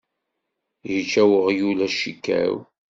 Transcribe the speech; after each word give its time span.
Yečča 0.91 1.23
weɣyul 1.29 1.79
acikaw. 1.87 2.55